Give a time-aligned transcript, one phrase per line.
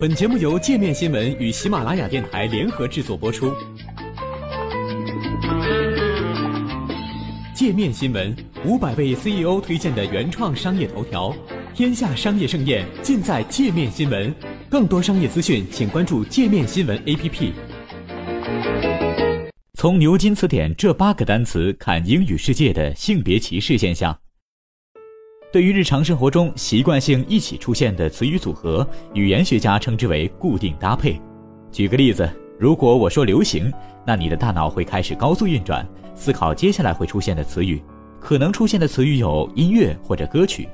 [0.00, 3.52] 本节目由界面新闻与喜马拉雅电台联合制作播出。
[7.52, 8.32] 界面新闻
[8.64, 11.34] 五百位 CEO 推荐的原创商业头条，
[11.74, 14.32] 天下商业盛宴尽在界面新闻。
[14.70, 17.50] 更多商业资讯，请关注界面新闻 APP。
[19.74, 24.16] 从牛津词典这八个单词看英语世界的性别歧视现象。
[25.50, 31.18] 对于日常生活中习惯性一起出现的词语组合，语言学家称之为固定搭配。
[31.72, 33.72] 举个例子，如果我说流行，
[34.06, 37.82] 那你的大脑会开始高速运转，思考接下来会出现的词语。
[38.20, 40.68] 可能出现的词语有音乐或者歌曲，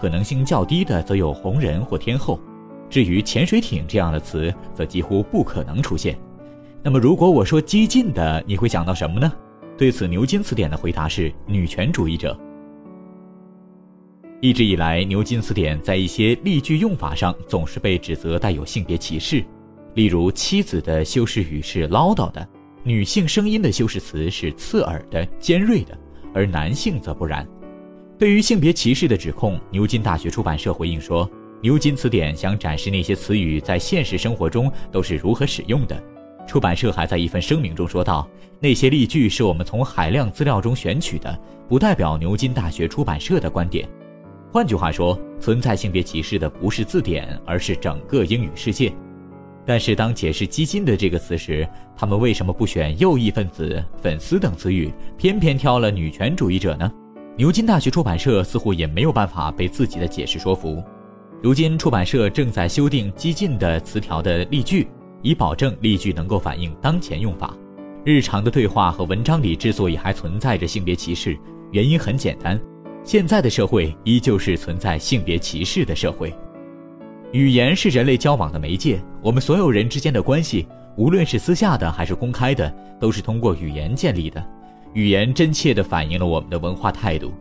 [0.00, 2.38] 可能性较低的则有红人或天后。
[2.88, 6.16] 至于潜水艇这样的词，则几乎不可能出现。
[6.84, 9.32] 那么，如果我说激进的，你会想到什么呢？
[9.76, 12.38] 对此，牛津词典的回答是女权主义者。
[14.42, 19.44] 一直以来，牛津词典在一些例句用法上总是被指责带有性别歧视。
[19.92, 22.48] 例如，妻子的修饰语是唠叨的，
[22.82, 25.98] 女性声音的修饰词是刺耳的、尖锐的，
[26.32, 27.46] 而男性则不然。
[28.18, 36.02] 对于性别歧视的指控，牛津大学出版社回应说，牛津词典想展示那些词语在现实生活中都是如何使用的。
[36.46, 38.26] 出版社还在一份声明中说道
[38.58, 41.38] ：“那些例句是我们从海量资料中选取的，
[41.68, 43.86] 不代表牛津大学出版社的观点。”
[44.52, 48.92] 换句话说，存在性别歧视的不是字典，而是整个英语世界。
[49.64, 56.90] 但是，当解释“激进”的这个词时，他们为什么不选右翼分子、粉丝等词语，偏偏挑了女权主义者呢？
[57.36, 60.82] 牛津大学出版社似乎也没有办法被自己的解释说服。
[61.40, 64.88] 如今，出版社正在修订“激进”的词条的例句，
[65.22, 67.56] 以保证例句能够反映当前用法。
[68.04, 71.38] 日常的对话和文章里之所以还存在着性别歧视，
[71.70, 72.60] 原因很简单。
[73.02, 76.32] 现在的社会依旧是存在性别歧视的社会。
[77.32, 84.44] 语言是人类交往的媒介，我们所有人之间的关系，无论是私下的还是公开的，都是通过语言建立的。
[84.92, 87.32] 语言真切地反映了我们的文化态度。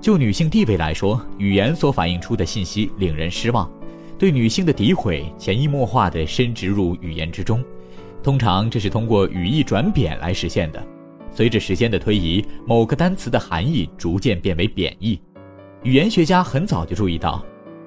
[0.00, 3.70] 就女性地位来说，语言所反映出的信息令人失望，
[4.18, 7.62] 对女性的诋毁潜移默化地深植入语言之中。
[8.22, 10.82] 通常这是通过语义转贬来实现的。
[11.34, 15.20] 随着时间的推移，某个单词的含义逐渐变为贬义。
[15.82, 17.44] 语言学家很早就注意到，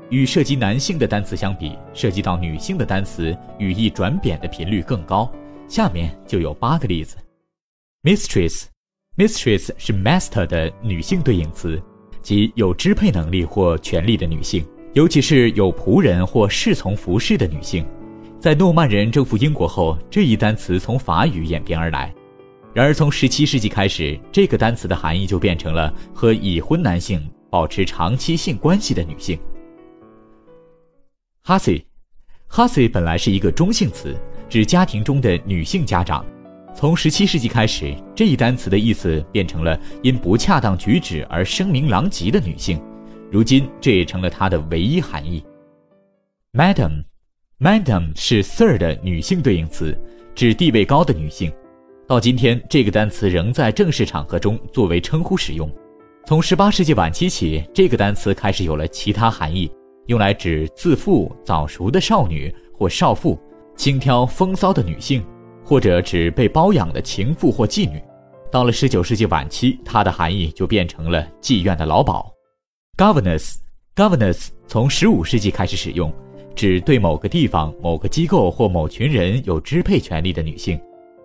[0.09, 5.31] 与涉及男性的单词相比，涉及到女性的单词语义转贬的频率更高。
[5.67, 7.15] 下面就有八个例子
[8.03, 11.81] ：mistress，mistress 是 master 的女性对应词，
[12.21, 17.85] 即有支配能力或权力的女性，尤其是有仆人或侍从服侍的女性。
[18.39, 22.13] 在诺曼人征服英国后，这一单词从法语演变而来。
[22.77, 29.35] 然而，从17世纪开始，这个单词的含义就变成了和已婚男性保持长期性关系的女性。
[31.43, 34.15] hussy，hussy 本来是一个中性词，
[34.47, 36.23] 指家庭中的女性家长。
[36.75, 42.79] 从17世纪开始，这一单词的意思变成了因不恰当举止而声名狼藉的女性。
[43.31, 45.43] 如今，这也成了它的唯一含义。
[46.53, 49.99] madam，madam 是 sir 的女性对应词，
[50.35, 51.51] 指地位高的女性。
[52.07, 55.69] 到今天，这个单词仍在正式场合中作为称呼使用。
[56.25, 59.69] 从18世纪晚期起，这个单词开始有了其他含义，
[60.05, 63.37] 用来指自负、早熟的少女或少妇，
[63.75, 65.21] 轻佻风骚的女性，
[65.65, 68.01] 或者指被包养的情妇或妓女。
[68.49, 72.25] 到了19世纪晚期，它的含义就变成了妓院的老鸨。
[72.95, 76.09] governess，governess 从15世纪开始使用，
[76.55, 80.79] 指对某个地方、某个机构或某群人有支配权利的女性。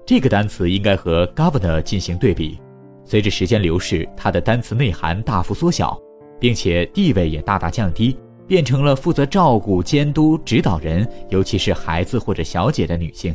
[0.05, 2.61] 这个单词应该和 governor 进行对比。
[3.05, 5.99] 随着时间流逝，它的单词内涵大幅缩小，
[6.41, 13.35] 并且地位也大大降低，变成了负责照顾、监督、指导人，尤其是孩子或者小姐的女性。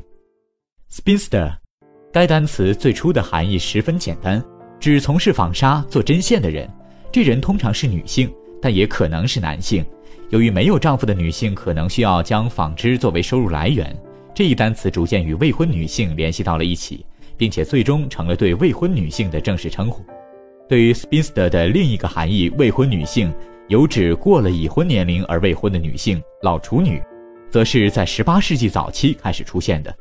[0.91, 1.53] spinster，
[2.13, 4.43] 该单词最初的含义十分简单，
[4.79, 6.69] 指从事纺纱、做针线的人。
[7.11, 9.85] 这人通常是女性，但也可能是男性。
[10.29, 13.95] 由于没有丈夫的女性可能需要将纺织作为收入来源。
[14.37, 17.03] 这一单词逐渐与未婚女性联系到了一起，
[17.37, 20.05] 并且最终成了对未婚女性的正式称呼。
[20.69, 23.33] 对于 spinster 的另一个含义，未婚女性
[23.67, 27.01] 有指过了已婚年龄而未婚的女性，老处女，
[27.49, 29.91] 则是在18世纪早期开始出现的。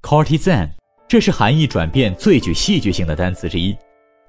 [0.00, 0.70] courtesan，
[1.08, 3.76] 这是含义转变最具戏剧性的单词之一。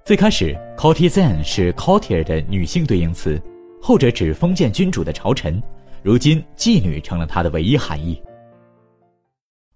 [0.04, 3.40] 最开始，courtesan 是 courtier 的女性对应词，
[3.80, 5.62] 后者指封建君主的朝臣。
[6.02, 8.20] 如今，妓女成了它的唯一含义。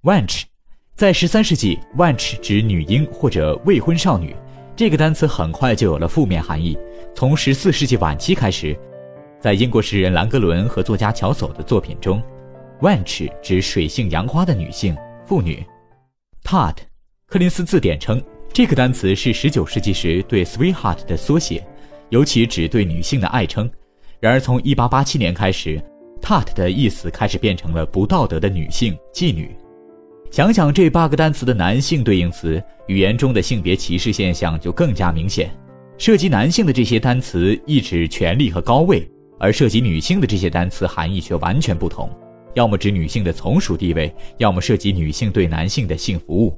[0.03, 0.43] wench，
[0.95, 4.35] 在十三世纪，wench 指女婴或者未婚少女。
[4.75, 6.77] 这个单词很快就有了负面含义。
[7.15, 8.77] 从十四世纪晚期开始，
[9.41, 12.21] 在英国诗人兰格伦和作家乔叟的作品中
[12.81, 14.95] wench 指水性杨花的女性
[15.25, 15.65] 妇女。
[16.43, 16.75] tart，
[17.25, 18.21] 柯林斯字典称
[18.53, 21.65] 这个单词是19世纪时对 sweetheart 的缩写，
[22.09, 23.69] 尤其指对女性的爱称。
[24.19, 25.81] 然而从1887年开始
[26.21, 29.55] ，tart 的意思开始变成了不道德的女性妓女。
[30.29, 35.49] 想想这八个单词的男性对应词，语言中的性别歧视现象就更加明显。
[35.97, 39.09] 涉及男性的这些单词意指权力和高位，
[39.39, 42.09] 而涉及女性的这些单词含义却完全不同，
[42.53, 46.55] 要么指女性的从属地位，要么涉及女性对男性的性服务。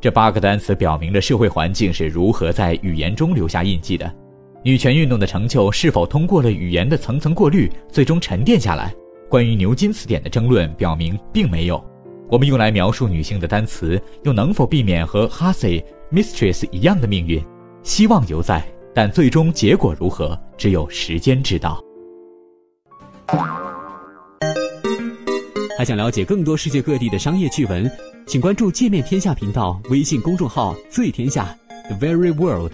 [0.00, 4.08] 这八个单词表明了社会环境是如何在语言中留下印记的。
[4.62, 8.94] 女权运动的成就是否通过了语言的层层过滤，最终沉淀下来？
[9.28, 11.82] 关于牛津词典的争论表明并没有。
[12.28, 17.40] 我们用来描述女性的单词，又能否避免和 hussy、mistress 一样的命运？
[17.84, 21.80] 希望犹在，但最终结果如何，只有时间知道。
[25.78, 27.88] 还想了解更多世界各地的商业趣闻，
[28.26, 31.56] 请关注“界面天下”频道微信公众号“最天下
[31.88, 32.72] The Very World”。